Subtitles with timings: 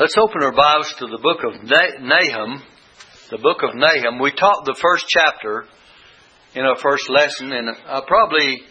[0.00, 2.62] Let's open our Bibles to the book of Nahum.
[3.30, 4.18] The book of Nahum.
[4.18, 5.66] We taught the first chapter
[6.54, 8.62] in our first lesson, and I'll probably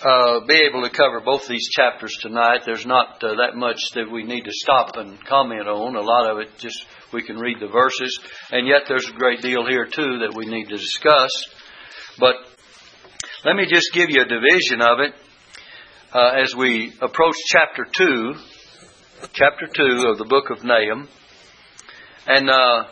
[0.00, 2.62] uh, be able to cover both these chapters tonight.
[2.64, 5.96] There's not uh, that much that we need to stop and comment on.
[5.96, 8.18] A lot of it just we can read the verses,
[8.50, 11.30] and yet there's a great deal here too that we need to discuss.
[12.18, 12.36] But
[13.44, 15.12] let me just give you a division of it
[16.14, 18.32] uh, as we approach chapter two
[19.32, 21.08] chapter 2 of the book of Nahum.
[22.26, 22.84] And uh,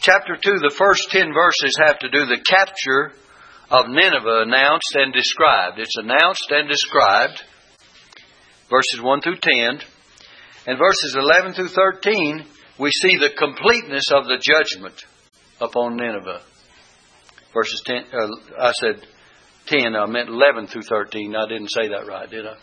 [0.00, 3.12] chapter 2, the first 10 verses have to do the capture
[3.70, 5.78] of Nineveh announced and described.
[5.78, 7.42] It's announced and described,
[8.70, 9.80] verses 1 through 10.
[10.68, 12.44] And verses 11 through 13,
[12.78, 15.00] we see the completeness of the judgment
[15.60, 16.42] upon Nineveh.
[17.54, 18.28] Verses 10, uh,
[18.60, 19.06] I said
[19.66, 21.34] 10, I meant 11 through 13.
[21.34, 22.54] I didn't say that right, did I?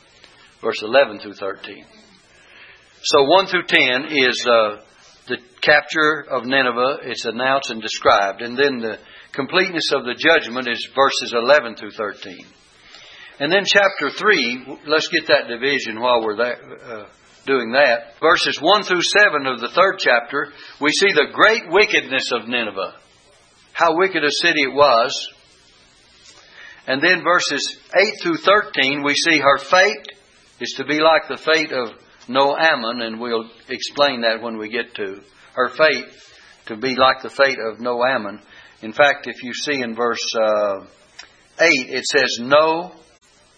[0.61, 1.85] Verse 11 through 13.
[3.05, 4.77] So 1 through 10 is uh,
[5.27, 6.99] the capture of Nineveh.
[7.03, 8.41] It's announced and described.
[8.41, 8.97] And then the
[9.33, 12.37] completeness of the judgment is verses 11 through 13.
[13.41, 17.05] And then chapter 3, let's get that division while we're there, uh,
[17.45, 18.21] doing that.
[18.21, 22.93] Verses 1 through 7 of the third chapter, we see the great wickedness of Nineveh.
[23.73, 25.11] How wicked a city it was.
[26.87, 30.07] And then verses 8 through 13, we see her fate
[30.61, 31.89] is to be like the fate of
[32.27, 35.21] no Amon, and we'll explain that when we get to
[35.55, 36.05] her fate
[36.67, 38.41] to be like the fate of no Amon.
[38.81, 40.85] In fact, if you see in verse uh,
[41.59, 42.93] 8, it says, No,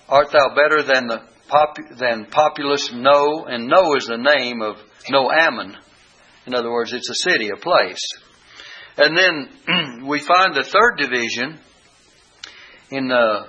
[0.08, 3.46] art thou better than the pop- than populous No?
[3.46, 4.78] And No is the name of
[5.10, 5.76] No Ammon.
[6.46, 8.02] In other words, it's a city, a place.
[8.98, 11.60] And then we find the third division
[12.92, 13.48] in uh,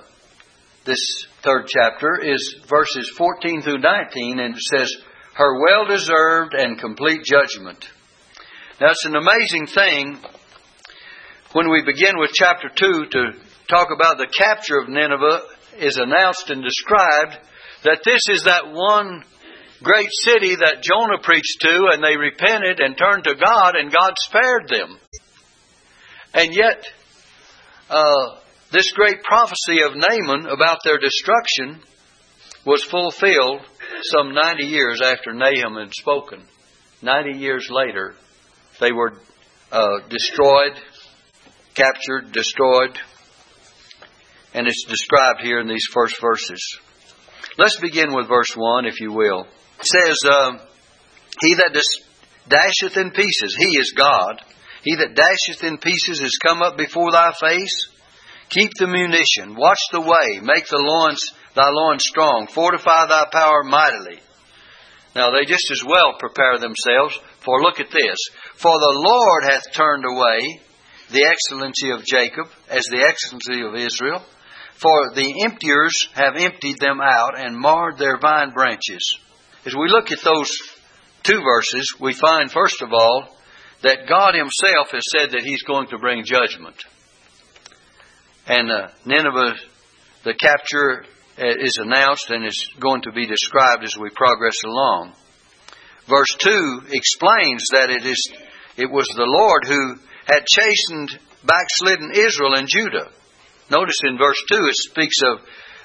[0.85, 4.95] this third chapter is verses 14 through 19, and it says,
[5.37, 7.85] her well deserved and complete judgment.
[8.81, 10.17] Now, it's an amazing thing
[11.53, 13.31] when we begin with chapter 2 to
[13.69, 15.41] talk about the capture of Nineveh
[15.77, 17.37] is announced and described
[17.83, 19.23] that this is that one
[19.83, 24.13] great city that Jonah preached to, and they repented and turned to God, and God
[24.17, 24.97] spared them.
[26.33, 26.83] And yet,
[27.91, 28.37] uh,
[28.71, 31.81] this great prophecy of Nahum about their destruction
[32.67, 33.61] was fulfilled
[34.11, 36.43] some 90 years after Nahum had spoken.
[37.01, 38.13] 90 years later,
[38.81, 39.13] they were
[39.71, 40.73] uh, destroyed,
[41.75, 42.99] captured, destroyed,
[44.53, 46.79] and it's described here in these first verses.
[47.57, 49.47] Let's begin with verse 1, if you will.
[49.79, 50.57] It says, uh,
[51.41, 51.81] He that
[52.49, 54.41] dasheth in pieces, He is God.
[54.83, 57.87] He that dasheth in pieces is come up before thy face.
[58.49, 63.63] Keep the munition, watch the way, make the loins thy loins strong, fortify thy power
[63.63, 64.21] mightily.
[65.15, 68.17] Now they just as well prepare themselves, for look at this.
[68.55, 70.61] For the Lord hath turned away
[71.09, 74.23] the excellency of Jacob as the excellency of Israel.
[74.75, 79.17] For the emptiers have emptied them out and marred their vine branches.
[79.65, 80.51] As we look at those
[81.23, 83.27] two verses, we find, first of all,
[83.81, 86.75] that God Himself has said that He's going to bring judgment.
[88.45, 89.55] And uh, Nineveh,
[90.23, 91.05] the capture
[91.37, 95.13] Uh, is announced and is going to be described as we progress along.
[96.09, 98.17] Verse 2 explains that it is
[98.75, 103.11] it was the Lord who had chastened backslidden Israel and Judah.
[103.69, 105.39] Notice in verse 2 it speaks of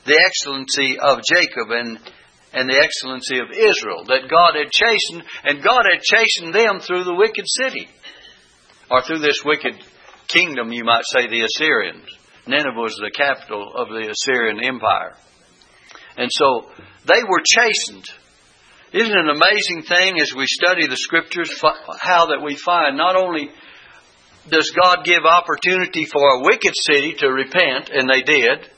[0.04, 1.98] the excellency of Jacob and,
[2.52, 7.04] and the excellency of Israel, that God had chastened, and God had chastened them through
[7.04, 7.88] the wicked city,
[8.90, 9.74] or through this wicked
[10.28, 12.06] kingdom, you might say, the Assyrians.
[12.46, 15.14] Nineveh was the capital of the Assyrian Empire.
[16.16, 16.68] And so
[17.06, 18.06] they were chastened.
[18.92, 21.50] Isn't it an amazing thing as we study the scriptures
[21.98, 23.48] how that we find not only
[24.50, 28.68] does God give opportunity for a wicked city to repent, and they did,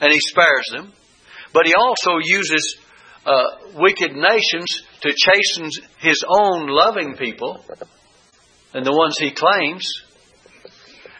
[0.00, 0.92] and He spares them,
[1.52, 2.78] but He also uses
[3.26, 3.44] uh,
[3.74, 5.68] wicked nations to chasten
[5.98, 7.62] His own loving people
[8.72, 9.86] and the ones He claims.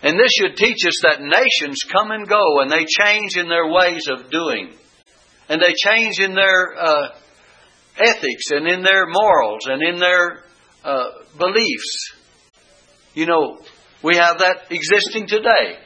[0.02, 3.68] And this should teach us that nations come and go and they change in their
[3.68, 4.72] ways of doing
[5.52, 7.08] and they change in their uh,
[7.98, 10.44] ethics and in their morals and in their
[10.82, 11.04] uh,
[11.36, 12.14] beliefs.
[13.12, 13.58] You know,
[14.02, 15.76] we have that existing today.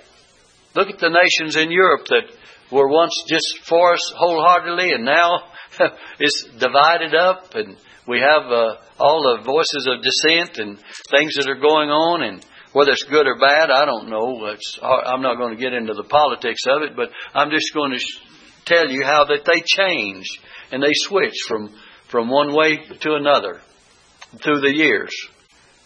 [0.76, 2.30] Look at the nations in Europe that
[2.70, 5.38] were once just for us wholeheartedly and now
[6.20, 7.76] it's divided up and
[8.06, 10.78] we have uh, all the voices of dissent and
[11.10, 14.46] things that are going on and whether it's good or bad, I don't know.
[14.46, 17.90] It's, I'm not going to get into the politics of it, but I'm just going
[17.90, 17.98] to
[18.66, 20.26] tell you how that they change
[20.70, 21.70] and they switch from,
[22.10, 23.60] from one way to another.
[24.42, 25.10] through the years.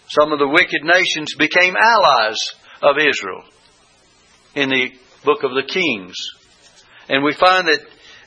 [0.08, 2.38] Some of the wicked nations became allies
[2.82, 3.44] of Israel
[4.54, 4.90] in the
[5.24, 6.16] book of the Kings.
[7.08, 7.80] And we find that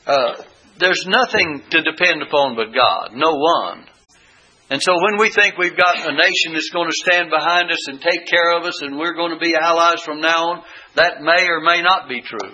[0.06, 0.42] uh,
[0.78, 3.86] there's nothing to depend upon but God, no one.
[4.70, 7.88] And so when we think we've got a nation that's going to stand behind us
[7.88, 10.62] and take care of us and we're going to be allies from now on,
[10.96, 12.52] that may or may not be true.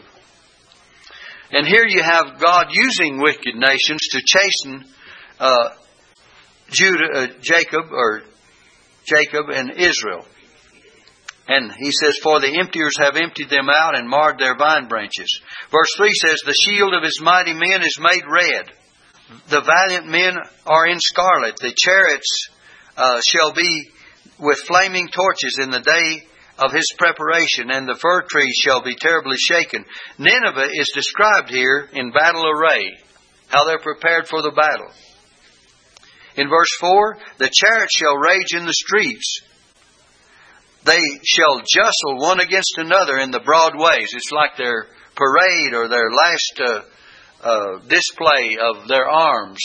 [1.53, 4.85] And here you have God using wicked nations to chasten
[5.39, 5.71] uh,
[6.71, 8.23] Judah, uh, Jacob, or
[9.05, 10.25] Jacob and Israel.
[11.49, 15.41] And he says, For the emptiers have emptied them out and marred their vine branches.
[15.73, 18.71] Verse 3 says, The shield of his mighty men is made red.
[19.49, 20.37] The valiant men
[20.67, 21.57] are in scarlet.
[21.57, 22.51] The chariots
[22.97, 23.91] uh, shall be
[24.39, 26.27] with flaming torches in the day
[26.61, 29.85] of his preparation, and the fir tree shall be terribly shaken.
[30.19, 32.99] Nineveh is described here in battle array,
[33.49, 34.93] how they're prepared for the battle.
[36.37, 39.41] In verse 4, the chariots shall rage in the streets.
[40.85, 44.13] They shall jostle one against another in the broad ways.
[44.13, 44.87] It's like their
[45.17, 46.83] parade or their last uh,
[47.43, 49.61] uh, display of their arms.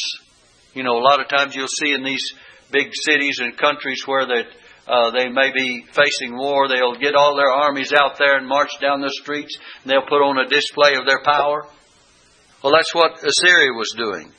[0.74, 2.34] You know, a lot of times you'll see in these
[2.72, 4.48] big cities and countries where that
[4.88, 8.72] uh, they may be facing war, they'll get all their armies out there and march
[8.80, 11.66] down the streets, and they'll put on a display of their power.
[12.64, 14.32] Well, that's what Assyria was doing.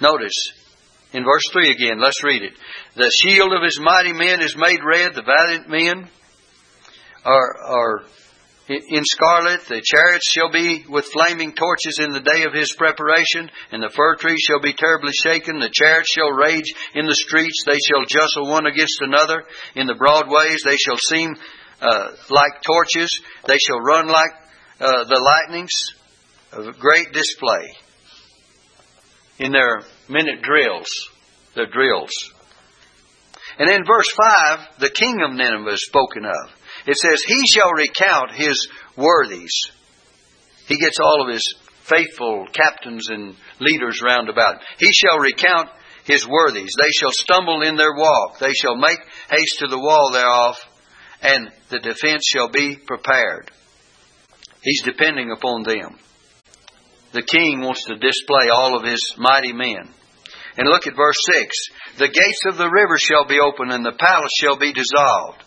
[0.00, 0.52] Notice,
[1.12, 2.52] in verse 3 again, let's read it.
[2.96, 6.08] The shield of his mighty men is made red, the valiant men
[7.24, 8.04] are, are
[8.68, 13.50] in scarlet, the chariots shall be with flaming torches in the day of his preparation,
[13.70, 15.60] and the fir tree shall be terribly shaken.
[15.60, 19.44] The chariots shall rage in the streets, they shall jostle one against another.
[19.74, 21.34] In the broad ways they shall seem
[21.82, 24.32] uh, like torches, they shall run like
[24.80, 25.72] uh, the lightnings
[26.52, 27.68] of great display.
[29.38, 30.88] In their minute drills,
[31.54, 32.12] their drills.
[33.58, 36.50] And in verse 5, the king of Nineveh is spoken of.
[36.86, 39.52] It says, He shall recount his worthies.
[40.66, 41.42] He gets all of his
[41.82, 44.60] faithful captains and leaders round about.
[44.78, 45.68] He shall recount
[46.04, 46.74] his worthies.
[46.78, 48.38] They shall stumble in their walk.
[48.38, 48.98] They shall make
[49.30, 50.56] haste to the wall thereof,
[51.22, 53.50] and the defense shall be prepared.
[54.62, 55.98] He's depending upon them.
[57.12, 59.88] The king wants to display all of his mighty men.
[60.56, 61.98] And look at verse 6.
[61.98, 65.43] The gates of the river shall be open, and the palace shall be dissolved.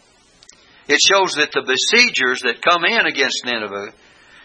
[0.88, 3.94] It shows that the besiegers that come in against Nineveh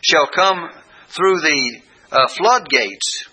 [0.03, 0.69] shall come
[1.09, 1.81] through the
[2.11, 3.29] uh, floodgates.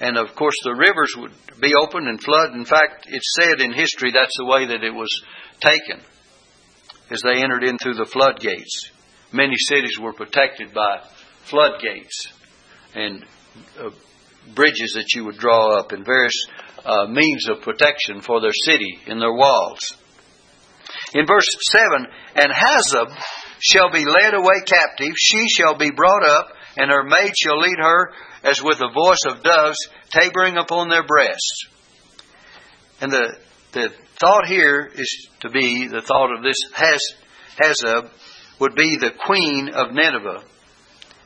[0.00, 2.54] And of course, the rivers would be open and flood.
[2.54, 5.10] In fact, it's said in history that's the way that it was
[5.60, 6.04] taken,
[7.10, 8.90] as they entered in through the floodgates.
[9.32, 11.00] Many cities were protected by
[11.44, 12.32] floodgates
[12.94, 13.24] and
[13.78, 13.90] uh,
[14.54, 16.46] bridges that you would draw up and various
[16.84, 19.80] uh, means of protection for their city and their walls.
[21.14, 23.16] In verse 7, And Huzzab
[23.60, 27.78] shall be led away captive, she shall be brought up, and her maid shall lead
[27.78, 28.12] her
[28.42, 29.78] as with the voice of doves
[30.10, 31.66] tabering upon their breasts.
[33.00, 33.36] And the,
[33.72, 38.10] the thought here is to be, the thought of this Huzzab
[38.60, 40.42] would be the queen of Nineveh.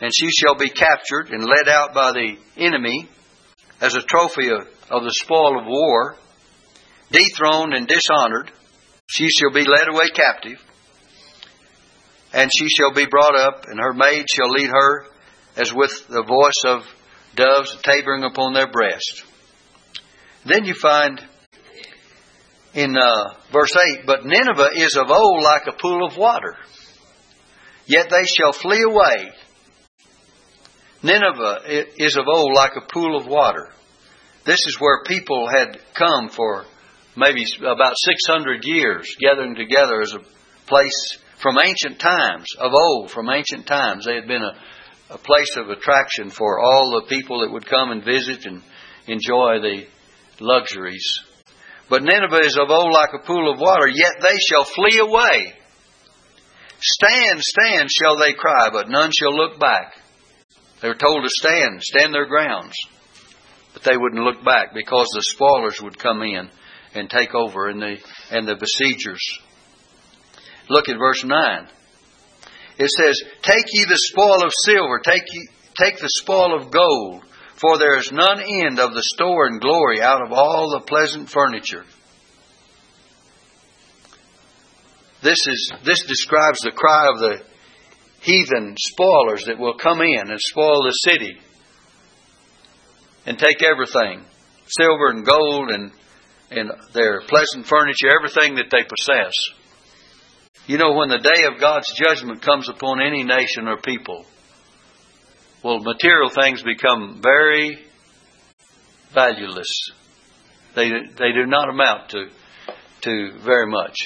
[0.01, 3.09] And she shall be captured and led out by the enemy
[3.81, 6.17] as a trophy of, of the spoil of war,
[7.11, 8.53] dethroned and dishonored.
[9.09, 10.63] She shall be led away captive,
[12.35, 15.07] and she shall be brought up, and her maid shall lead her
[15.57, 16.83] as with the voice of
[17.35, 19.25] doves tabering upon their breast.
[20.45, 21.21] Then you find
[22.75, 26.55] in uh, verse 8, But Nineveh is of old like a pool of water,
[27.87, 29.33] yet they shall flee away.
[31.03, 33.71] Nineveh is of old like a pool of water.
[34.45, 36.67] This is where people had come for
[37.19, 40.21] maybe about 600 years, gathering together as a
[40.67, 44.05] place from ancient times, of old, from ancient times.
[44.07, 44.57] They had been a,
[45.11, 48.63] a place of attraction for all the people that would come and visit and
[49.07, 49.87] enjoy the
[50.41, 51.21] luxuries.
[51.91, 55.55] But Nineveh is of old like a pool of water, yet they shall flee away.
[56.81, 59.95] Stand, stand, shall they cry, but none shall look back.
[60.81, 62.75] They were told to stand, stand their grounds.
[63.73, 66.51] But they wouldn't look back because the spoilers would come in
[66.95, 67.97] and take over and the,
[68.31, 69.21] and the besiegers.
[70.69, 71.69] Look at verse 9.
[72.79, 77.25] It says, Take ye the spoil of silver, take, ye, take the spoil of gold,
[77.57, 81.29] for there is none end of the store and glory out of all the pleasant
[81.29, 81.85] furniture.
[85.23, 87.43] This, is, this describes the cry of the
[88.21, 91.39] heathen spoilers that will come in and spoil the city
[93.27, 94.25] and take everything
[94.67, 95.93] silver and gold and
[96.51, 99.33] and their pleasant furniture, everything that they possess.
[100.67, 104.25] You know, when the day of God's judgment comes upon any nation or people,
[105.63, 107.79] well, material things become very
[109.15, 109.69] valueless.
[110.75, 112.27] They, they do not amount to,
[113.03, 113.97] to very much.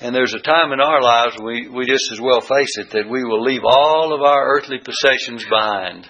[0.00, 3.08] And there's a time in our lives we, we just as well face it that
[3.08, 6.06] we will leave all of our earthly possessions behind,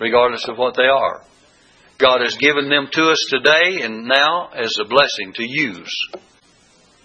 [0.00, 1.22] regardless of what they are.
[1.98, 6.08] God has given them to us today and now as a blessing to use.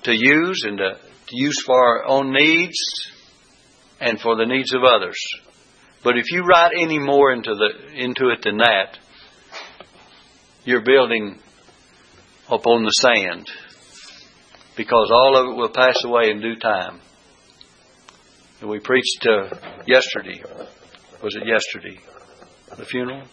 [0.04, 2.78] To use and to, to use for our own needs
[4.00, 5.18] and for the needs of others.
[6.04, 8.98] But if you write any more into the into it than that,
[10.66, 11.40] you're building
[12.50, 13.48] upon the sand.
[14.76, 17.00] Because all of it will pass away in due time.
[18.62, 19.56] And we preached uh,
[19.86, 20.42] yesterday.
[21.24, 22.00] Was it yesterday?
[22.78, 23.24] The funeral?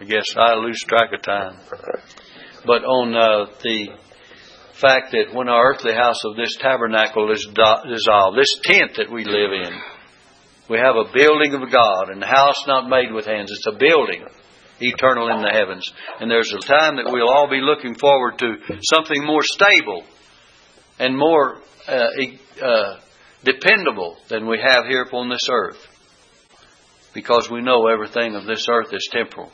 [0.00, 1.58] I guess I lose track of time.
[2.64, 3.88] But on uh, the
[4.80, 9.24] fact that when our earthly house of this tabernacle is dissolved, this tent that we
[9.26, 9.78] live in,
[10.70, 13.52] we have a building of God, and a house not made with hands.
[13.52, 14.24] It's a building,
[14.80, 15.92] eternal in the heavens.
[16.18, 18.54] And there's a time that we'll all be looking forward to
[18.94, 20.04] something more stable
[20.98, 22.06] and more uh,
[22.62, 23.00] uh,
[23.44, 25.86] dependable than we have here upon this earth.
[27.12, 29.52] Because we know everything of this earth is temporal.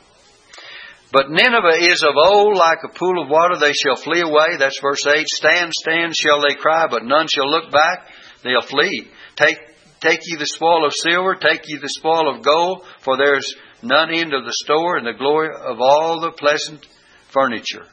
[1.11, 4.57] But Nineveh is of old like a pool of water, they shall flee away.
[4.59, 5.27] That's verse 8.
[5.27, 8.07] Stand, stand, shall they cry, but none shall look back.
[8.43, 9.07] They'll flee.
[9.35, 9.57] Take,
[10.01, 14.13] take ye the spoil of silver, take ye the spoil of gold, for there's none
[14.13, 16.85] end of the store, and the glory of all the pleasant
[17.31, 17.85] furniture.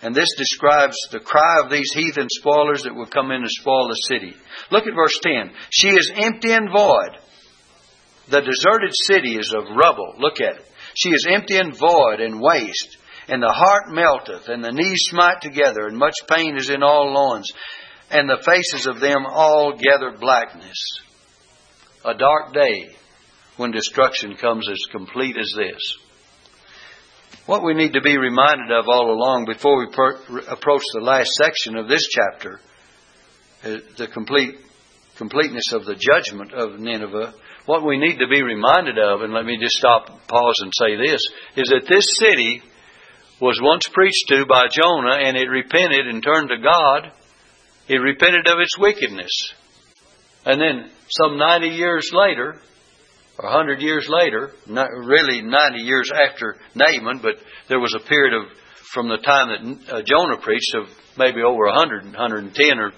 [0.00, 3.88] And this describes the cry of these heathen spoilers that will come in and spoil
[3.88, 4.36] the city.
[4.70, 5.50] Look at verse 10.
[5.70, 7.18] She is empty and void.
[8.30, 10.14] The deserted city is of rubble.
[10.18, 10.67] Look at it.
[10.98, 12.96] She is empty and void and waste,
[13.28, 17.12] and the heart melteth, and the knees smite together, and much pain is in all
[17.12, 17.52] loins,
[18.10, 20.76] and the faces of them all gather blackness.
[22.04, 22.96] A dark day
[23.58, 25.96] when destruction comes as complete as this.
[27.46, 31.30] What we need to be reminded of all along before we per- approach the last
[31.34, 32.60] section of this chapter,
[33.64, 34.56] uh, the complete
[35.16, 37.34] completeness of the judgment of Nineveh,
[37.68, 40.96] what we need to be reminded of, and let me just stop, pause, and say
[40.96, 41.20] this,
[41.54, 42.62] is that this city
[43.42, 47.12] was once preached to by Jonah, and it repented and turned to God.
[47.86, 49.52] It repented of its wickedness.
[50.46, 52.58] And then, some 90 years later,
[53.38, 57.34] or 100 years later, not really 90 years after Nahum, but
[57.68, 58.48] there was a period of,
[58.94, 62.92] from the time that uh, Jonah preached, of maybe over 100, 110 or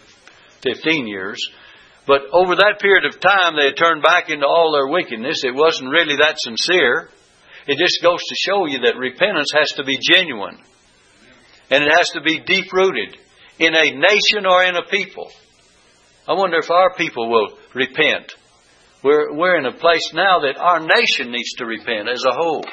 [0.63, 1.39] 15 years.
[2.07, 5.45] But over that period of time, they had turned back into all their wickedness.
[5.45, 7.11] It wasn't really that sincere.
[7.67, 10.59] It just goes to show you that repentance has to be genuine.
[11.71, 13.17] And it has to be deep rooted
[13.59, 15.31] in a nation or in a people.
[16.27, 18.35] I wonder if our people will repent.
[19.05, 22.65] We're, we're in a place now that our nation needs to repent as a whole.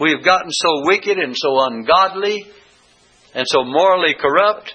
[0.00, 2.46] We have gotten so wicked and so ungodly
[3.34, 4.74] and so morally corrupt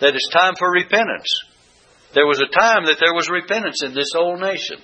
[0.00, 1.28] that it's time for repentance.
[2.16, 4.78] There was a time that there was repentance in this old nation,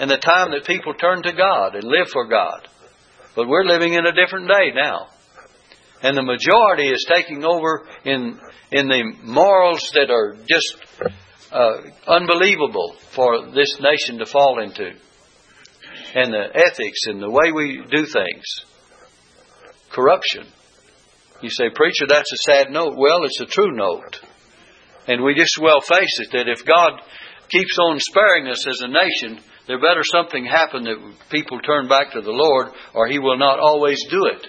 [0.00, 2.66] and the time that people turned to God and lived for God.
[3.36, 5.06] But we're living in a different day now.
[6.02, 8.40] And the majority is taking over in,
[8.72, 10.76] in the morals that are just
[11.52, 11.76] uh,
[12.08, 14.90] unbelievable for this nation to fall into.
[16.16, 18.44] And the ethics and the way we do things.
[19.92, 20.44] Corruption.
[21.40, 22.96] You say, Preacher, that's a sad note.
[22.96, 24.18] Well, it's a true note.
[25.08, 27.00] And we just well face it that if God
[27.48, 32.12] keeps on sparing us as a nation, there better something happen that people turn back
[32.12, 34.46] to the Lord, or He will not always do it.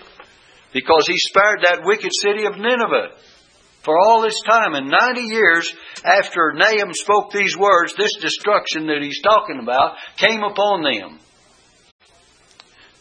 [0.74, 3.16] Because He spared that wicked city of Nineveh
[3.84, 4.76] for all this time.
[4.76, 5.74] And 90 years
[6.04, 11.20] after Nahum spoke these words, this destruction that he's talking about came upon them.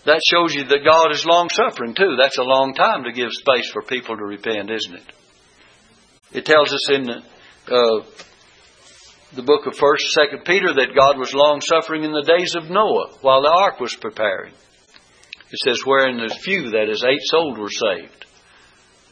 [0.05, 2.17] That shows you that God is long suffering too.
[2.19, 5.12] That's a long time to give space for people to repent, isn't it?
[6.33, 7.23] It tells us in the
[7.71, 8.01] uh,
[9.35, 12.71] the book of First, Second Peter that God was long suffering in the days of
[12.71, 14.55] Noah while the ark was preparing.
[15.51, 18.27] It says, wherein the few, that is, eight souls were saved,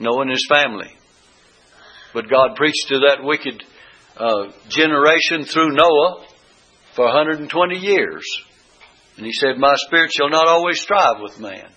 [0.01, 0.91] Noah and his family.
[2.13, 3.63] But God preached to that wicked
[4.17, 6.27] uh, generation through Noah
[6.95, 8.25] for 120 years.
[9.17, 11.69] And he said, My spirit shall not always strive with man.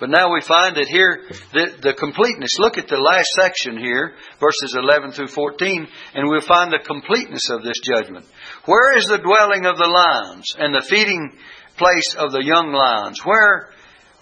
[0.00, 2.58] But now we find that here, the, the, completeness.
[2.58, 7.50] Look at the last section here, verses 11 through 14, and we'll find the completeness
[7.50, 8.24] of this judgment.
[8.64, 11.36] Where is the dwelling of the lions and the feeding
[11.76, 13.20] place of the young lions?
[13.26, 13.68] Where,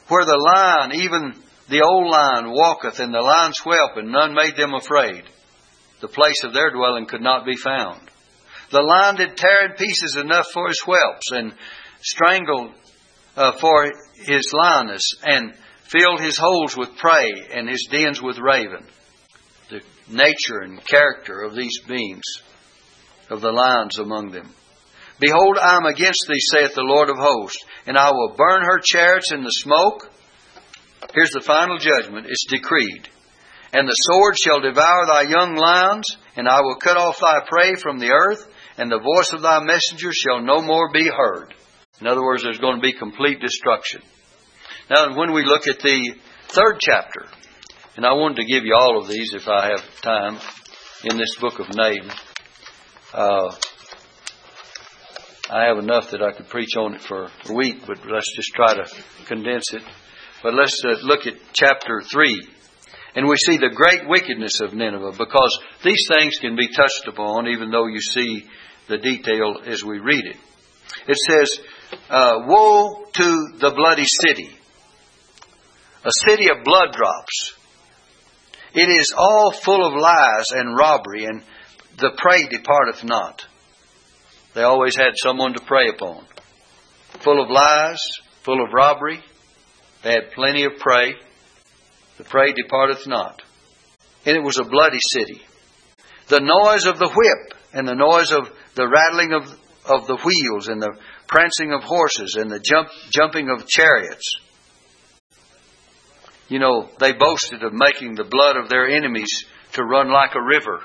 [0.08, 4.56] where the lion, even the old lion walketh, and the lion's whelp, and none made
[4.56, 5.22] them afraid.
[6.00, 8.00] The place of their dwelling could not be found.
[8.72, 11.54] The lion did tear in pieces enough for his whelps, and
[12.00, 12.72] strangled
[13.36, 13.92] uh, for
[14.26, 15.54] his lioness, and
[15.90, 18.86] filled his holes with prey, and his dens with raven.
[19.70, 19.80] The
[20.10, 22.24] nature and character of these beings,
[23.30, 24.48] of the lions among them.
[25.20, 28.80] Behold, I am against thee, saith the Lord of hosts, and I will burn her
[28.82, 30.10] chariots in the smoke.
[31.14, 32.26] Here's the final judgment.
[32.28, 33.08] It's decreed.
[33.72, 37.74] And the sword shall devour thy young lions, and I will cut off thy prey
[37.74, 38.46] from the earth,
[38.78, 41.52] and the voice of thy messengers shall no more be heard.
[42.00, 44.02] In other words, there's going to be complete destruction.
[44.90, 46.14] Now, when we look at the
[46.48, 47.26] third chapter,
[47.96, 50.38] and I wanted to give you all of these if I have time
[51.04, 52.10] in this book of Nahum.
[53.12, 53.54] Uh,
[55.50, 58.52] I have enough that I could preach on it for a week, but let's just
[58.54, 58.84] try to
[59.26, 59.82] condense it.
[60.42, 62.48] But let's uh, look at chapter 3.
[63.14, 67.46] And we see the great wickedness of Nineveh because these things can be touched upon
[67.48, 68.46] even though you see
[68.88, 70.36] the detail as we read it.
[71.06, 71.60] It says,
[72.08, 74.57] uh, Woe to the bloody city,
[76.04, 77.54] a city of blood drops.
[78.74, 81.42] It is all full of lies and robbery, and
[81.98, 83.44] the prey departeth not.
[84.54, 86.24] They always had someone to prey upon.
[87.20, 88.00] Full of lies,
[88.42, 89.20] full of robbery.
[90.02, 91.14] They had plenty of prey.
[92.18, 93.42] The prey departeth not.
[94.24, 95.42] And it was a bloody city.
[96.28, 99.44] The noise of the whip and the noise of the rattling of,
[99.84, 104.36] of the wheels and the prancing of horses and the jump, jumping of chariots.
[106.48, 110.42] You know, they boasted of making the blood of their enemies to run like a
[110.42, 110.80] river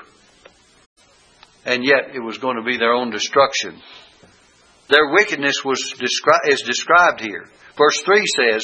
[1.64, 3.80] and yet it was going to be their own destruction.
[4.88, 7.48] Their wickedness was descri- is described here.
[7.76, 8.62] Verse 3 says,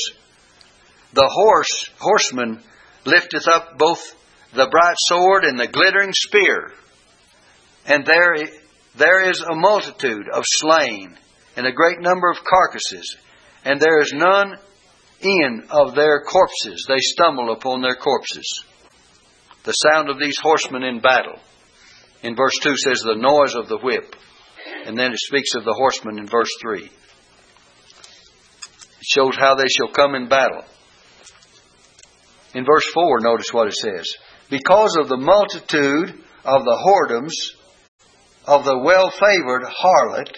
[1.14, 2.62] The horse, horseman
[3.04, 4.00] lifteth up both
[4.52, 6.72] the bright sword and the glittering spear,
[7.86, 8.34] and there,
[8.96, 11.16] there is a multitude of slain,
[11.56, 13.16] and a great number of carcasses,
[13.64, 14.58] and there is none
[15.20, 16.84] in of their corpses.
[16.88, 18.64] They stumble upon their corpses.
[19.64, 21.38] The sound of these horsemen in battle
[22.22, 24.14] in verse 2 says the noise of the whip.
[24.86, 26.84] And then it speaks of the horsemen in verse 3.
[26.84, 26.90] It
[29.02, 30.64] shows how they shall come in battle.
[32.54, 34.06] In verse 4, notice what it says.
[34.50, 36.10] Because of the multitude
[36.44, 37.32] of the whoredoms
[38.46, 40.36] of the well favored harlot,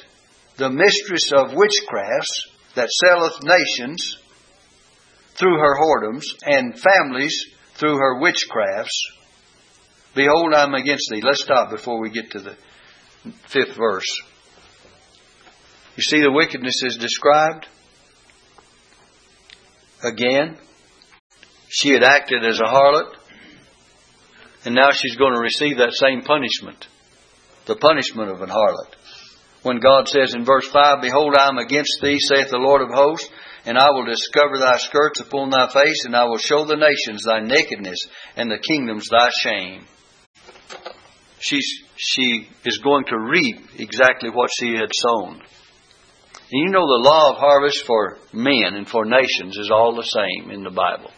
[0.57, 4.19] the mistress of witchcrafts that selleth nations
[5.43, 7.35] through her whoredoms, and families
[7.75, 9.19] through her witchcrafts,
[10.15, 11.23] Behold, I'm against thee.
[11.23, 12.57] Let's stop before we get to the
[13.49, 14.23] fifth verse.
[15.97, 17.67] You see, the wickedness is described.
[20.05, 20.59] Again,
[21.71, 23.15] she had acted as a harlot,
[24.65, 26.87] and now she's going to receive that same punishment
[27.67, 28.95] the punishment of an harlot.
[29.63, 32.91] When God says in verse 5, Behold, I am against thee, saith the Lord of
[32.91, 33.31] hosts,
[33.65, 37.25] and I will discover thy skirts upon thy face, and I will show the nations
[37.25, 37.99] thy nakedness,
[38.37, 39.87] and the kingdoms thy shame
[41.43, 45.41] she's, she is going to reap exactly what she had sown.
[46.53, 50.03] And you know the law of harvest for men and for nations is all the
[50.03, 51.11] same in the Bible.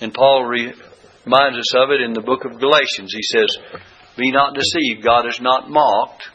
[0.00, 3.12] And Paul reminds us of it in the book of Galatians.
[3.12, 3.80] He says,
[4.16, 6.28] Be not deceived, God is not mocked.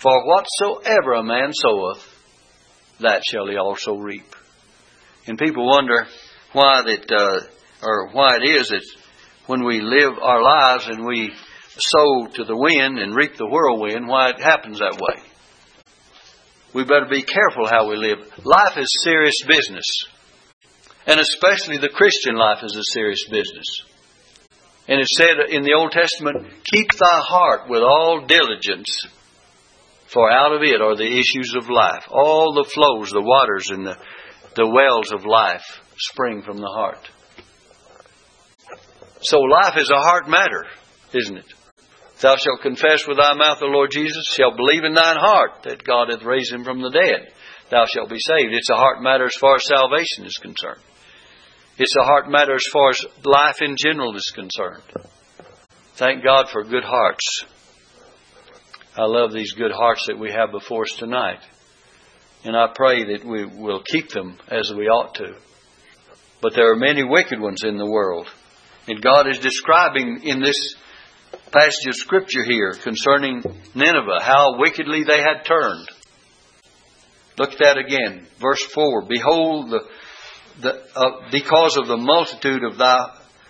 [0.00, 2.09] For whatsoever a man soweth,
[3.00, 4.34] that shall he also reap.
[5.26, 6.06] And people wonder
[6.52, 8.84] why that, uh, or why it is that
[9.46, 11.32] when we live our lives and we
[11.76, 15.22] sow to the wind and reap the whirlwind, why it happens that way.
[16.72, 18.18] We better be careful how we live.
[18.44, 19.86] Life is serious business.
[21.06, 23.66] And especially the Christian life is a serious business.
[24.86, 28.88] And it said in the Old Testament, keep thy heart with all diligence,
[30.12, 32.04] for out of it are the issues of life.
[32.10, 33.96] All the flows, the waters, and the,
[34.56, 35.64] the wells of life
[35.96, 37.08] spring from the heart.
[39.22, 40.64] So life is a heart matter,
[41.12, 41.52] isn't it?
[42.20, 45.84] Thou shalt confess with thy mouth the Lord Jesus, shalt believe in thine heart that
[45.84, 47.32] God hath raised him from the dead.
[47.70, 48.52] Thou shalt be saved.
[48.52, 50.82] It's a heart matter as far as salvation is concerned.
[51.78, 54.82] It's a heart matter as far as life in general is concerned.
[55.94, 57.44] Thank God for good hearts.
[58.96, 61.40] I love these good hearts that we have before us tonight.
[62.44, 65.34] And I pray that we will keep them as we ought to.
[66.42, 68.26] But there are many wicked ones in the world.
[68.88, 70.74] And God is describing in this
[71.52, 73.42] passage of Scripture here concerning
[73.74, 75.88] Nineveh, how wickedly they had turned.
[77.38, 78.26] Look at that again.
[78.40, 79.80] Verse 4 Behold, the,
[80.60, 82.96] the, uh, because of the multitude of thy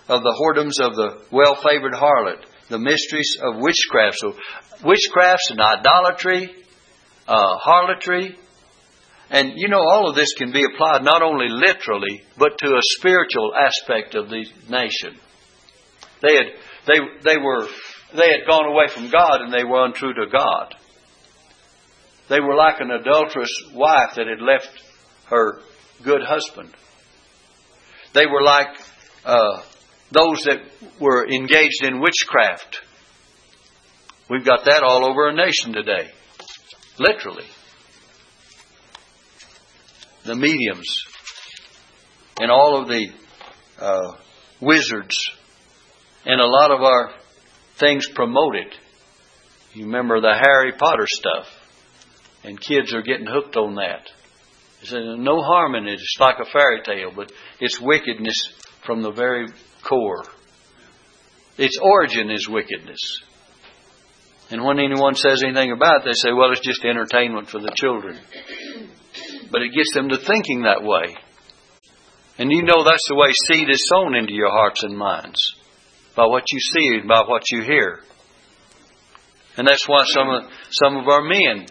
[0.08, 4.16] of the whoredoms of the well favored harlot, the mysteries of witchcraft.
[4.18, 4.34] So,
[4.84, 6.54] witchcrafts and idolatry,
[7.28, 8.36] uh, harlotry,
[9.30, 12.80] and you know all of this can be applied not only literally, but to a
[12.98, 15.18] spiritual aspect of the nation.
[16.22, 16.46] They had
[16.86, 17.66] they they were
[18.14, 20.74] they had gone away from God and they were untrue to God.
[22.28, 24.70] They were like an adulterous wife that had left
[25.26, 25.60] her
[26.04, 26.74] good husband.
[28.12, 28.76] They were like
[29.24, 29.62] uh,
[30.10, 30.60] those that
[31.00, 32.80] were engaged in witchcraft.
[34.30, 36.08] We've got that all over our nation today.
[37.00, 37.46] Literally.
[40.24, 40.86] The mediums
[42.38, 43.08] and all of the
[43.80, 44.12] uh,
[44.60, 45.30] wizards
[46.24, 47.10] and a lot of our
[47.78, 48.72] things promoted.
[49.74, 51.46] You remember the Harry Potter stuff,
[52.44, 54.08] and kids are getting hooked on that.
[54.80, 55.94] There's no harm in it.
[55.94, 58.36] It's like a fairy tale, but it's wickedness
[58.84, 59.46] from the very
[59.82, 60.24] core.
[61.58, 63.00] Its origin is wickedness.
[64.50, 67.72] And when anyone says anything about it, they say, well, it's just entertainment for the
[67.76, 68.18] children.
[69.50, 71.14] But it gets them to thinking that way.
[72.38, 75.40] And you know that's the way seed is sown into your hearts and minds
[76.16, 78.00] by what you see and by what you hear.
[79.56, 81.66] And that's why some of, some of our men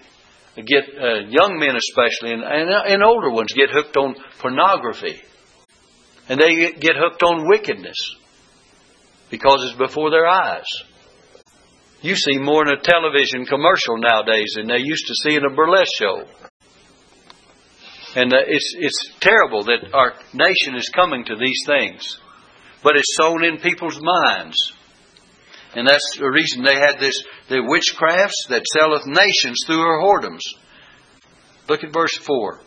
[0.55, 5.21] get, uh, young men especially, and, and, and older ones get hooked on pornography.
[6.29, 7.97] And they get hooked on wickedness
[9.31, 10.67] because it's before their eyes.
[12.01, 15.53] You see more in a television commercial nowadays than they used to see in a
[15.53, 16.23] burlesque show.
[18.15, 22.19] And uh, it's, it's terrible that our nation is coming to these things.
[22.83, 24.55] But it's sown in people's minds.
[25.75, 30.41] And that's the reason they had this, the witchcrafts that selleth nations through her whoredoms.
[31.67, 32.61] Look at verse 4.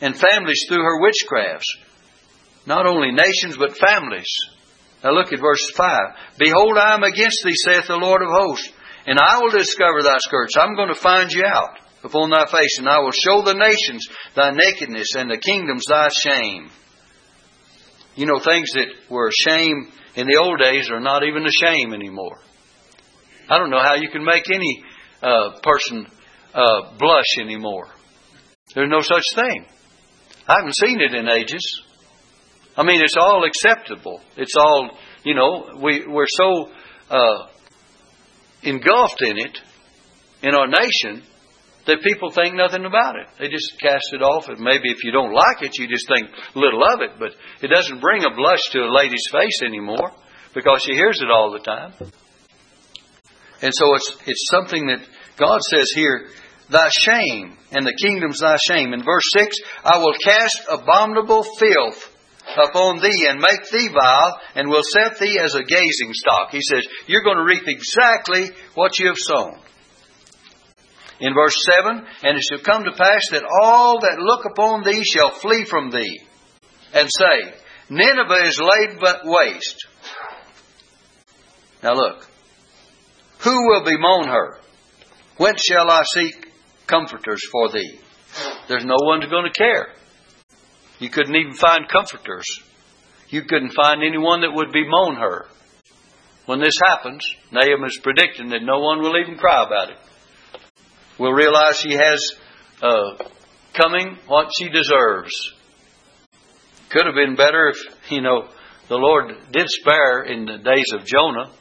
[0.00, 1.66] And families through her witchcrafts.
[2.66, 4.32] Not only nations, but families.
[5.04, 6.38] Now look at verse 5.
[6.38, 8.72] Behold, I am against thee, saith the Lord of hosts,
[9.06, 10.56] and I will discover thy skirts.
[10.58, 14.08] I'm going to find you out upon thy face, and I will show the nations
[14.34, 16.70] thy nakedness, and the kingdoms thy shame.
[18.16, 21.50] You know, things that were a shame in the old days are not even a
[21.50, 22.38] shame anymore.
[23.50, 24.82] I don't know how you can make any
[25.22, 26.06] uh, person
[26.54, 27.88] uh, blush anymore.
[28.74, 29.66] There's no such thing.
[30.48, 31.82] I haven't seen it in ages.
[32.76, 34.20] I mean, it's all acceptable.
[34.36, 34.90] It's all,
[35.24, 36.70] you know, we, we're so
[37.10, 37.46] uh,
[38.62, 39.58] engulfed in it
[40.42, 41.22] in our nation
[41.86, 43.28] that people think nothing about it.
[43.38, 44.48] They just cast it off.
[44.48, 47.10] And maybe if you don't like it, you just think little of it.
[47.18, 47.32] But
[47.62, 50.10] it doesn't bring a blush to a lady's face anymore
[50.54, 51.92] because she hears it all the time.
[53.62, 55.06] And so it's, it's something that
[55.36, 56.28] God says here,
[56.70, 58.92] thy shame and the kingdom's thy shame.
[58.92, 62.13] In verse 6, I will cast abominable filth
[62.68, 66.50] upon thee and make thee vile and will set thee as a gazing stock.
[66.50, 69.58] He says, you're going to reap exactly what you have sown.
[71.20, 75.02] In verse 7, and it shall come to pass that all that look upon thee
[75.04, 76.20] shall flee from thee
[76.92, 77.54] and say,
[77.88, 79.86] Nineveh is laid but waste.
[81.82, 82.26] Now look,
[83.40, 84.58] who will bemoan her?
[85.36, 86.46] Whence shall I seek
[86.86, 88.00] comforters for thee?
[88.68, 89.88] There's no one going to care.
[91.04, 92.46] You couldn't even find comforters.
[93.28, 95.44] You couldn't find anyone that would bemoan her.
[96.46, 99.98] When this happens, Nahum is predicting that no one will even cry about it.
[101.18, 102.32] We'll realize she has
[102.80, 103.22] uh,
[103.74, 105.52] coming what she deserves.
[106.88, 108.48] Could have been better if, you know,
[108.88, 111.52] the Lord did spare in the days of Jonah.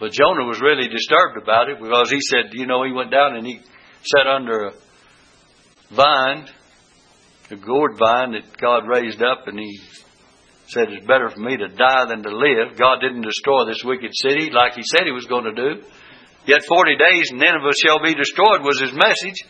[0.00, 3.36] But Jonah was really disturbed about it because he said, you know, he went down
[3.36, 3.60] and he
[4.04, 4.72] sat under a
[5.94, 6.48] vine
[7.48, 9.80] the gourd vine that God raised up, and he
[10.68, 12.78] said, It's better for me to die than to live.
[12.78, 15.82] God didn't destroy this wicked city like he said he was going to do.
[16.46, 19.44] Yet 40 days and Nineveh shall be destroyed was his message.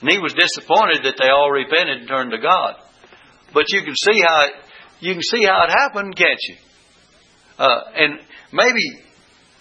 [0.00, 2.74] And he was disappointed that they all repented and turned to God.
[3.54, 4.52] But you can see how it,
[5.00, 6.56] you can see how it happened, can't you?
[7.58, 8.18] Uh, and
[8.52, 8.82] maybe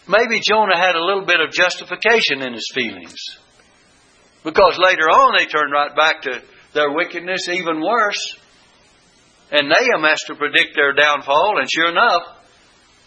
[0.08, 3.18] maybe Jonah had a little bit of justification in his feelings.
[4.44, 6.42] Because later on they turned right back to
[6.74, 8.38] their wickedness even worse.
[9.52, 12.24] And Nahum has to predict their downfall, and sure enough,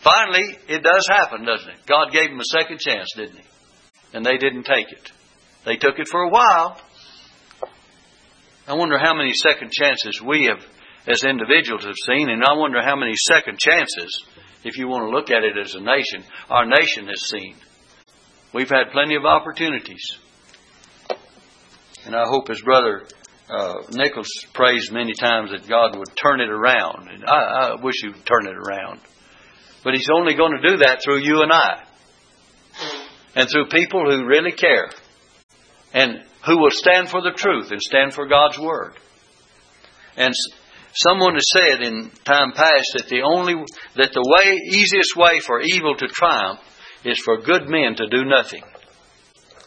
[0.03, 1.87] finally it does happen, doesn't it?
[1.87, 3.45] God gave them a second chance, didn't He?
[4.13, 5.11] And they didn't take it.
[5.65, 6.79] They took it for a while.
[8.67, 10.65] I wonder how many second chances we have,
[11.07, 14.25] as individuals, have seen, and I wonder how many second chances,
[14.65, 17.57] if you want to look at it as a nation, our nation has seen.
[18.53, 20.19] We've had plenty of opportunities.
[22.07, 23.07] And I hope, as Brother
[23.49, 27.09] uh, Nichols prays many times that God would turn it around.
[27.11, 29.01] And I, I wish He would turn it around.
[29.83, 31.83] But He's only going to do that through you and I.
[33.37, 34.91] And through people who really care.
[35.93, 38.95] And who will stand for the truth and stand for God's Word.
[40.17, 40.35] And
[40.95, 43.55] someone has said in time past that the only,
[43.97, 46.61] that the way, easiest way for evil to triumph
[47.05, 48.63] is for good men to do nothing.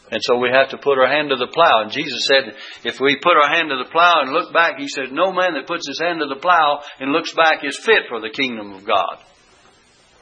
[0.09, 1.83] And so we have to put our hand to the plow.
[1.83, 4.87] And Jesus said, if we put our hand to the plow and look back, He
[4.87, 8.07] said, no man that puts his hand to the plow and looks back is fit
[8.07, 9.19] for the kingdom of God.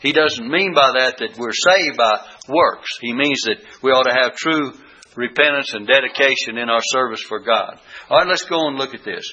[0.02, 2.90] He doesn't mean by that that we're saved by works.
[3.02, 4.74] He means that we ought to have true
[5.16, 7.80] repentance and dedication in our service for God.
[8.10, 9.26] All right, let's go and look at this.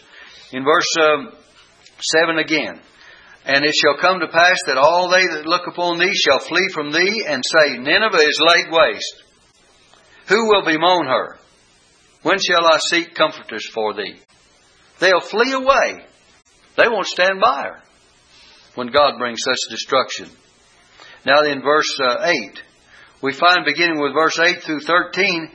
[0.52, 1.32] In verse um,
[2.24, 2.80] 7 again.
[3.44, 6.68] And it shall come to pass that all they that look upon thee shall flee
[6.72, 9.31] from thee and say, Nineveh is laid waste
[10.28, 11.38] who will bemoan her?
[12.22, 14.16] When shall I seek comforters for thee?
[15.00, 16.04] They'll flee away.
[16.76, 17.82] They won't stand by her
[18.74, 20.28] when God brings such destruction.
[21.26, 22.62] Now, in verse uh, 8,
[23.22, 25.50] we find beginning with verse 8 through 13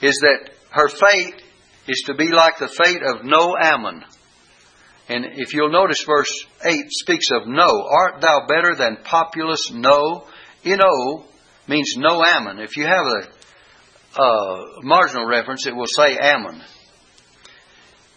[0.00, 1.42] is that her fate
[1.86, 4.04] is to be like the fate of No Amon.
[5.08, 7.86] And if you'll notice, verse 8 speaks of No.
[7.88, 10.26] Art thou better than populous No?
[10.64, 11.24] No
[11.68, 12.58] means No Amon.
[12.58, 13.28] If you have a
[14.16, 16.62] uh, marginal reference, it will say Amon.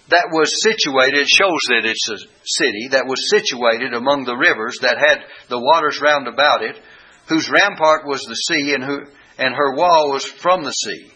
[0.09, 4.97] That was situated, shows that it's a city that was situated among the rivers that
[4.97, 6.79] had the waters round about it,
[7.27, 8.99] whose rampart was the sea, and, who,
[9.37, 11.11] and her wall was from the sea.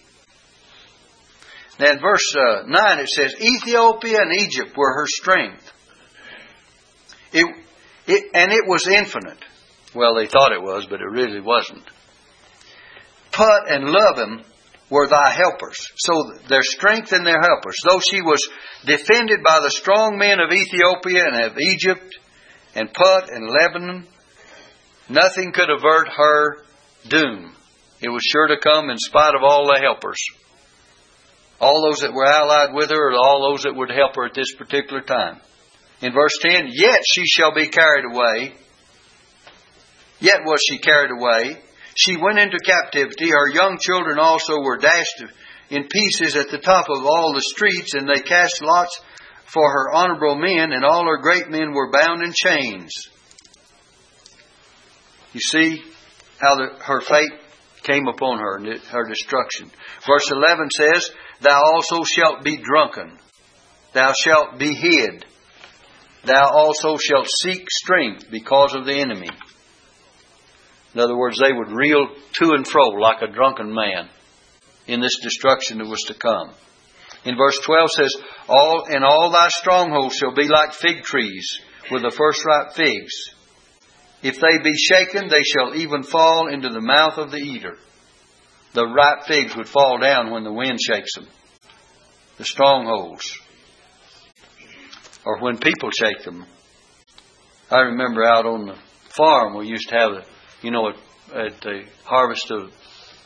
[1.80, 5.72] Now in verse uh, 9 it says, Ethiopia and Egypt were her strength.
[7.32, 7.46] It,
[8.08, 9.39] it, and it was infinite.
[9.96, 11.84] Well, they thought it was, but it really wasn't.
[13.32, 14.44] Put and Lubim
[14.91, 15.89] were thy helpers.
[15.95, 17.77] So their strength and their helpers.
[17.84, 18.47] Though she was
[18.86, 22.19] defended by the strong men of Ethiopia and of Egypt
[22.75, 24.06] and Put and Lebanon,
[25.08, 26.58] nothing could avert her
[27.08, 27.56] doom.
[28.01, 30.19] It was sure to come in spite of all the helpers.
[31.62, 34.34] All those that were allied with her, or all those that would help her at
[34.34, 35.39] this particular time.
[36.01, 38.56] In verse 10, yet she shall be carried away.
[40.19, 41.62] Yet was she carried away
[41.95, 43.30] she went into captivity.
[43.30, 45.23] Her young children also were dashed
[45.69, 48.99] in pieces at the top of all the streets, and they cast lots
[49.45, 52.91] for her honorable men, and all her great men were bound in chains.
[55.34, 55.82] You see
[56.39, 57.32] how the, her fate
[57.84, 59.71] came upon her, and her destruction.
[60.08, 61.10] Verse 11 says,
[61.41, 63.17] Thou also shalt be drunken,
[63.93, 65.25] thou shalt be hid,
[66.25, 69.30] thou also shalt seek strength because of the enemy.
[70.93, 74.10] In other words, they would reel to and fro like a drunken man
[74.88, 76.51] in this destruction that was to come.
[77.23, 78.15] In verse 12 says,
[78.47, 81.60] all, And all thy strongholds shall be like fig trees
[81.91, 83.13] with the first ripe figs.
[84.23, 87.77] If they be shaken, they shall even fall into the mouth of the eater.
[88.73, 91.27] The ripe figs would fall down when the wind shakes them.
[92.38, 93.32] The strongholds.
[95.25, 96.45] Or when people shake them.
[97.69, 98.75] I remember out on the
[99.15, 100.25] farm we used to have a
[100.62, 100.95] you know, at,
[101.36, 102.71] at the harvest of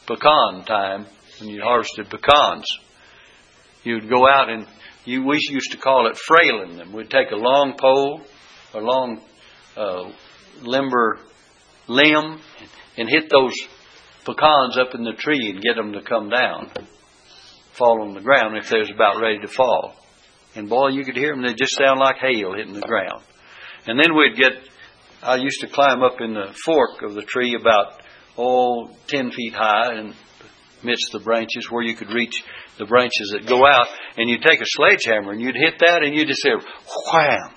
[0.08, 1.06] pecan time,
[1.40, 2.66] when you harvested pecans,
[3.84, 4.66] you'd go out and
[5.06, 6.94] you, we used to call it frailing them.
[6.94, 8.22] We'd take a long pole,
[8.74, 9.22] a long
[9.78, 10.12] uh,
[10.62, 11.20] limber
[11.88, 12.40] limb,
[12.98, 13.54] and hit those
[14.26, 16.72] pecans up in the tree and get them to come down,
[17.74, 19.96] fall on the ground if they was about ready to fall.
[20.56, 23.22] And boy, you could hear them; they just sound like hail hitting the ground.
[23.88, 24.54] And then we'd get
[25.26, 28.00] I used to climb up in the fork of the tree about,
[28.38, 30.14] all oh, ten feet high and
[30.84, 32.44] amidst the branches where you could reach
[32.78, 33.88] the branches that go out.
[34.18, 37.56] And you'd take a sledgehammer and you'd hit that and you'd just hear wham.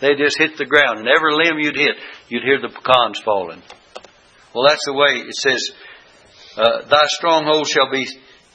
[0.00, 0.98] They just hit the ground.
[0.98, 1.96] And every limb you'd hit,
[2.28, 3.62] you'd hear the pecans falling.
[4.54, 5.60] Well, that's the way it says,
[6.56, 8.06] uh, Thy stronghold shall be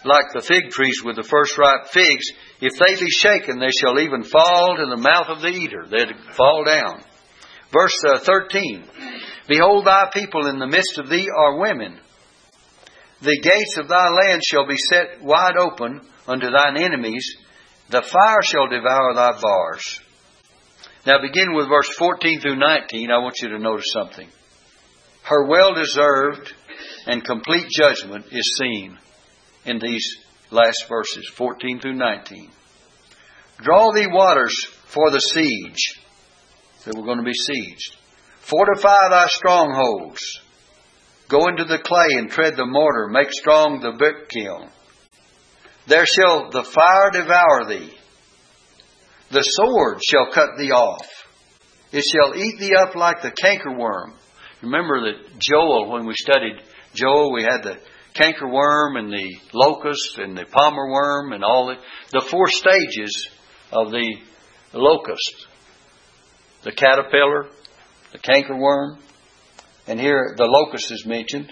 [0.05, 2.25] like the fig trees with the first ripe figs.
[2.61, 5.85] If they be shaken, they shall even fall to the mouth of the eater.
[5.89, 7.03] They'd fall down.
[7.71, 8.83] Verse uh, 13
[9.47, 11.99] Behold, thy people in the midst of thee are women.
[13.21, 17.35] The gates of thy land shall be set wide open unto thine enemies.
[17.89, 19.99] The fire shall devour thy bars.
[21.05, 23.09] Now, begin with verse 14 through 19.
[23.09, 24.27] I want you to notice something.
[25.23, 26.53] Her well deserved
[27.07, 28.97] and complete judgment is seen
[29.65, 30.17] in these
[30.51, 32.51] last verses, 14 through 19.
[33.61, 34.55] Draw thee waters
[34.85, 35.99] for the siege
[36.85, 37.95] that were going to be sieged.
[38.41, 40.21] Fortify thy strongholds.
[41.29, 43.07] Go into the clay and tread the mortar.
[43.07, 44.69] Make strong the brick kiln.
[45.87, 47.93] There shall the fire devour thee,
[49.31, 51.05] The sword shall cut thee off.
[51.91, 54.13] It shall eat thee up like the cankerworm.
[54.61, 56.61] Remember that Joel, when we studied
[56.93, 57.77] Joel, we had the
[58.13, 61.75] cankerworm and the locust and the palmer worm and all the,
[62.11, 63.29] the four stages
[63.71, 64.17] of the
[64.73, 65.47] locust.
[66.63, 67.47] The caterpillar,
[68.11, 68.99] the cankerworm,
[69.87, 71.51] and here the locust is mentioned.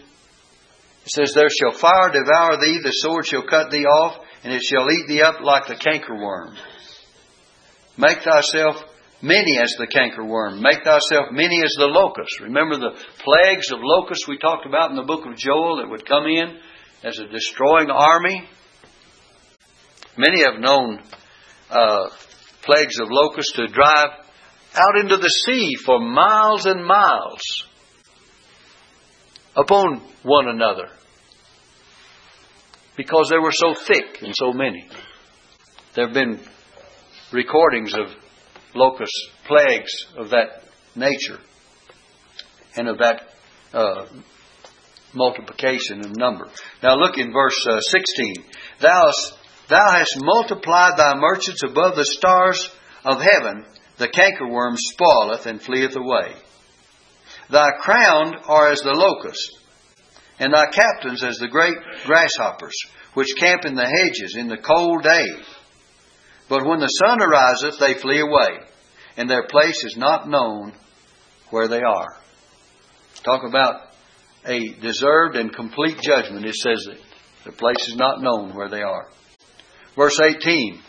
[1.06, 4.62] It says, There shall fire devour thee, the sword shall cut thee off, and it
[4.62, 6.56] shall eat thee up like the cankerworm.
[7.98, 8.76] Make thyself
[9.22, 10.60] many as the cankerworm.
[10.62, 12.42] Make thyself many as the locust.
[12.42, 16.06] Remember the plagues of locusts we talked about in the book of Joel that would
[16.06, 16.60] come in
[17.04, 18.48] as a destroying army?
[20.18, 21.00] Many have known
[21.70, 22.10] uh,
[22.64, 24.27] plagues of locusts to drive
[24.78, 27.42] out into the sea for miles and miles
[29.56, 30.90] upon one another
[32.96, 34.88] because they were so thick and so many.
[35.96, 36.40] There have been
[37.32, 38.14] recordings of
[38.76, 39.14] locust
[39.46, 40.64] plagues of that
[40.96, 41.40] nature
[42.76, 43.30] and of that
[43.74, 44.06] uh,
[45.14, 46.48] multiplication of number.
[46.84, 48.36] Now look in verse uh, 16.
[48.82, 49.12] Thou,
[49.70, 52.70] thou hast multiplied thy merchants above the stars
[53.04, 53.66] of heaven.
[53.98, 56.34] The cankerworm spoileth and fleeth away.
[57.50, 59.58] Thy crown are as the locust,
[60.40, 62.76] and thy captains as the great grasshoppers,
[63.14, 65.28] which camp in the hedges in the cold day.
[66.50, 68.60] But when the sun ariseth, they flee away,
[69.16, 70.74] and their place is not known
[71.50, 72.18] where they are.
[73.24, 73.82] Talk about
[74.46, 76.46] a deserved and complete judgment.
[76.46, 77.00] It says that
[77.44, 79.10] their place is not known where they are.
[79.96, 80.80] Verse 18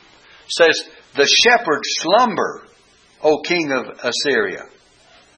[0.48, 0.82] says,
[1.16, 2.67] The shepherds slumber,
[3.22, 4.64] O king of Assyria.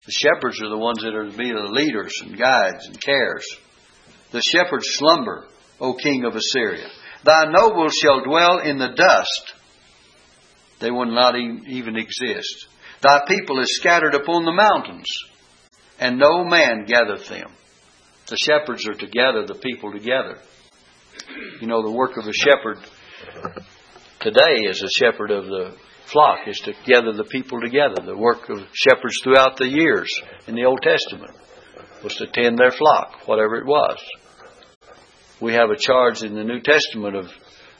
[0.05, 3.47] The shepherds are the ones that are to be the leaders and guides and cares.
[4.33, 5.47] The shepherds slumber,
[5.81, 6.88] O king of Assyria.
[7.25, 9.55] Thy nobles shall dwell in the dust.
[10.81, 12.66] They will not even exist.
[13.03, 15.07] Thy people is scattered upon the mountains,
[15.99, 17.53] and no man gathereth them.
[18.29, 20.38] The shepherds are to gather the people together.
[21.61, 22.79] You know, the work of a shepherd
[24.21, 25.77] today is a shepherd of the
[26.12, 28.03] flock is to gather the people together.
[28.05, 30.09] The work of shepherds throughout the years
[30.46, 31.33] in the Old Testament
[32.03, 33.99] was to tend their flock, whatever it was.
[35.40, 37.27] We have a charge in the New Testament of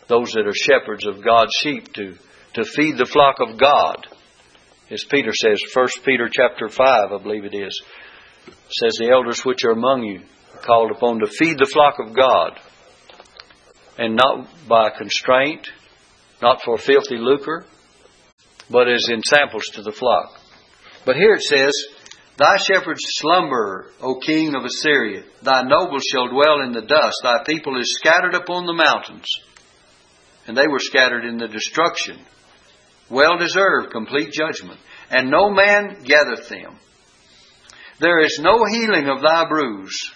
[0.09, 2.15] those that are shepherds of God's sheep to,
[2.55, 4.07] to feed the flock of God.
[4.91, 7.83] As Peter says, 1 Peter chapter 5, I believe it is,
[8.47, 10.21] says the elders which are among you
[10.55, 12.59] are called upon to feed the flock of God
[13.99, 15.69] and not by constraint,
[16.43, 17.67] not for filthy lucre,
[18.71, 20.39] but as in samples to the flock.
[21.05, 21.73] But here it says,
[22.39, 25.25] Thy shepherds slumber, O king of Assyria.
[25.43, 27.17] Thy nobles shall dwell in the dust.
[27.23, 29.27] Thy people is scattered upon the mountains.
[30.47, 32.19] And they were scattered in the destruction.
[33.11, 34.81] Well deserved complete judgment.
[35.11, 36.79] And no man gathereth them.
[38.01, 40.11] There is no healing of thy bruise.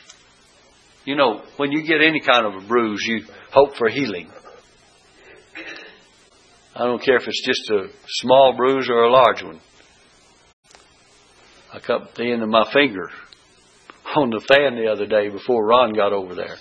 [1.05, 4.31] You know, when you get any kind of a bruise, you hope for healing.
[6.77, 9.61] I don't care if it's just a small bruise or a large one.
[11.73, 13.11] I cut the end of my finger
[14.17, 16.57] on the fan the other day before Ron got over there.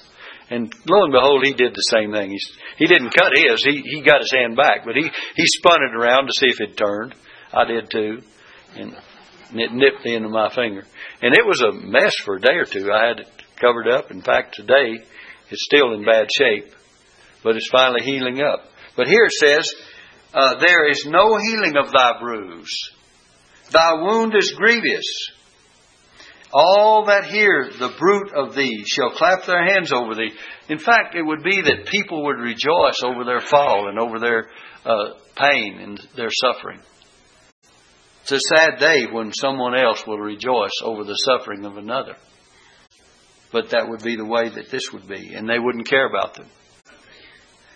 [0.49, 2.30] And lo and behold, he did the same thing.
[2.30, 2.39] He,
[2.78, 3.63] he didn't cut his.
[3.63, 6.62] He, he got his hand back, but he, he spun it around to see if
[6.62, 7.15] it turned.
[7.52, 8.21] I did too.
[8.76, 8.95] And
[9.54, 10.84] it nipped the end of my finger.
[11.21, 12.91] And it was a mess for a day or two.
[12.91, 13.28] I had it
[13.60, 14.12] covered up.
[14.12, 14.97] In fact, today
[15.49, 16.71] it's still in bad shape,
[17.43, 18.62] but it's finally healing up.
[18.95, 19.73] But here it says,
[20.33, 22.89] uh, There is no healing of thy bruise.
[23.71, 25.31] Thy wound is grievous.
[26.53, 30.31] All that hear the bruit of thee shall clap their hands over thee.
[30.69, 34.49] In fact, it would be that people would rejoice over their fall and over their
[34.85, 36.79] uh, pain and their suffering.
[38.21, 42.15] It's a sad day when someone else will rejoice over the suffering of another.
[43.51, 46.35] But that would be the way that this would be, and they wouldn't care about
[46.35, 46.47] them.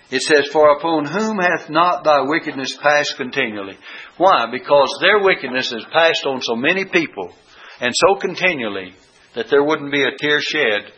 [0.10, 3.78] It says, For upon whom hath not thy wickedness passed continually?
[4.18, 4.46] Why?
[4.52, 7.34] Because their wickedness has passed on so many people
[7.82, 8.94] and so continually
[9.36, 10.94] that there wouldn't be a tear shed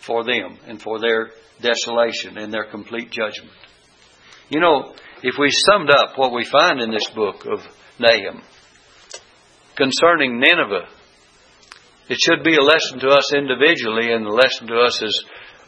[0.00, 3.52] for them and for their desolation and their complete judgment.
[4.50, 7.60] You know, if we summed up what we find in this book of
[7.98, 8.42] Nahum
[9.76, 10.88] concerning Nineveh,
[12.08, 15.22] it should be a lesson to us individually and a lesson to us as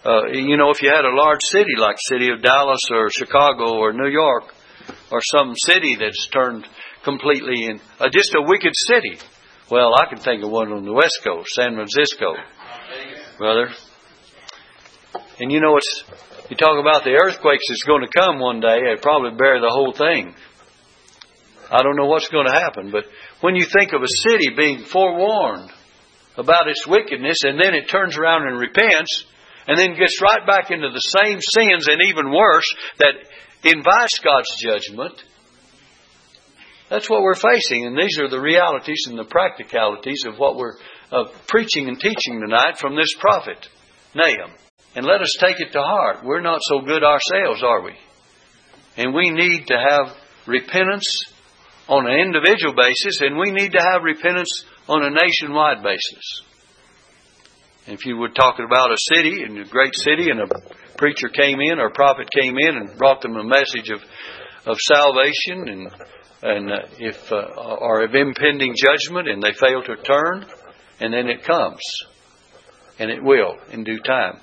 [0.04, 3.78] uh, you know, if you had a large city like city of Dallas or Chicago
[3.78, 4.44] or New York
[5.10, 6.66] or some city that's turned
[7.04, 9.18] completely in uh, just a wicked city.
[9.70, 12.34] Well, I can think of one on the West Coast, San Francisco,
[13.38, 13.68] brother.
[15.40, 16.04] And you know, it's
[16.50, 18.76] you talk about the earthquakes that's going to come one day.
[18.76, 20.34] It probably bury the whole thing.
[21.70, 23.04] I don't know what's going to happen, but
[23.40, 25.70] when you think of a city being forewarned
[26.36, 29.24] about its wickedness and then it turns around and repents
[29.66, 32.66] and then gets right back into the same sins and even worse
[32.98, 33.14] that
[33.64, 35.22] invites God's judgment,
[36.90, 37.86] that's what we're facing.
[37.86, 40.76] And these are the realities and the practicalities of what we're
[41.10, 43.68] uh, preaching and teaching tonight from this prophet,
[44.14, 44.52] Nahum.
[44.94, 46.24] And let us take it to heart.
[46.24, 47.96] We're not so good ourselves, are we?
[48.96, 51.24] And we need to have repentance
[51.88, 56.42] on an individual basis, and we need to have repentance on a nationwide basis.
[57.86, 60.46] If you were talking about a city, and a great city, and a
[60.96, 64.00] preacher came in or a prophet came in and brought them a message of,
[64.66, 65.90] of salvation and
[66.42, 67.36] and uh, if uh,
[67.80, 70.44] or of impending judgment, and they fail to turn,
[71.00, 71.80] and then it comes,
[72.98, 74.40] and it will in due time.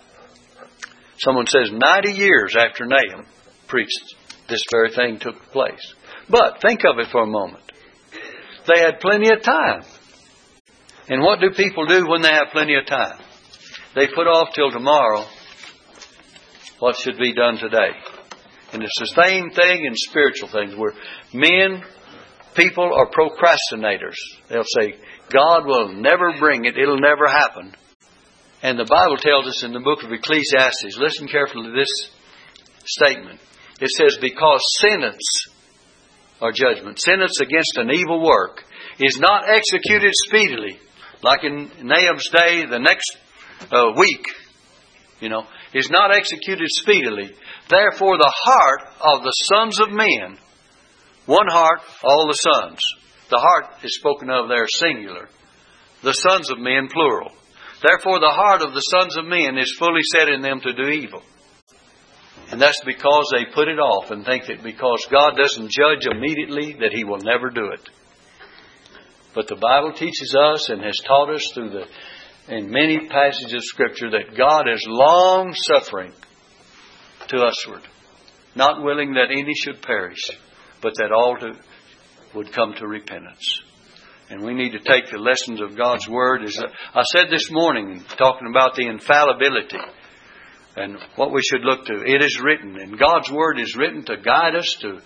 [1.20, 3.26] Someone says ninety years after Nahum
[3.68, 4.16] preached,
[4.50, 5.94] this very thing took place.
[6.28, 7.64] But think of it for a moment.
[8.68, 9.84] They had plenty of time.
[11.08, 13.20] And what do people do when they have plenty of time?
[13.96, 15.26] They put off till tomorrow
[16.80, 17.92] what should be done today.
[18.74, 20.94] And it's the same thing in spiritual things where
[21.34, 21.84] men,
[22.56, 24.16] people are procrastinators.
[24.50, 24.96] They'll say,
[25.30, 27.74] God will never bring it, it'll never happen.
[28.64, 31.92] And the Bible tells us in the book of Ecclesiastes, listen carefully to this
[32.86, 33.40] statement.
[33.82, 35.48] It says, Because sentence
[36.40, 38.64] or judgment, sentence against an evil work,
[39.00, 40.80] is not executed speedily,
[41.24, 43.18] like in Nahum's day, the next
[43.72, 44.26] uh, week,
[45.20, 45.44] you know,
[45.74, 47.32] is not executed speedily.
[47.70, 50.38] Therefore, the heart of the sons of men,
[51.26, 52.80] one heart, all the sons.
[53.30, 55.30] The heart is spoken of there singular.
[56.04, 57.32] The sons of men, plural.
[57.84, 60.90] Therefore, the heart of the sons of men is fully set in them to do
[60.90, 61.22] evil.
[62.52, 66.74] And that's because they put it off and think that because God doesn't judge immediately,
[66.82, 67.90] that He will never do it.
[69.34, 71.86] But the Bible teaches us and has taught us through the
[72.48, 76.14] in many passages of Scripture that God is long suffering
[77.28, 77.82] to usward,
[78.56, 80.30] not willing that any should perish,
[80.82, 81.54] but that all to,
[82.36, 83.62] would come to repentance.
[84.30, 86.44] And we need to take the lessons of God's Word.
[86.44, 86.58] As
[86.94, 89.78] I said this morning, talking about the infallibility
[90.78, 91.94] and what we should look to.
[91.94, 95.00] It is written, and God's Word is written to guide us, to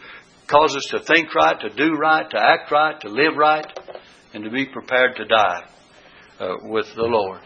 [0.48, 3.66] cause us to think right, to do right, to act right, to live right,
[4.34, 5.64] and to be prepared to die
[6.40, 7.42] uh, with the Lord.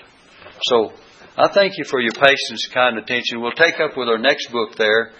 [0.64, 0.92] So,
[1.38, 3.42] I thank you for your patience kind attention.
[3.42, 5.12] We'll take up with our next book there,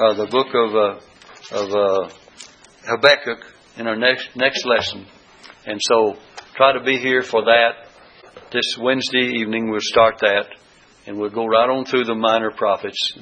[0.00, 2.14] uh, the book of, uh, of uh,
[2.84, 3.44] Habakkuk,
[3.76, 5.06] in our next, next lesson.
[5.66, 6.16] And so,
[6.54, 7.88] try to be here for that.
[8.52, 10.46] This Wednesday evening, we'll start that
[11.06, 13.16] and we'll go right on through the minor prophets.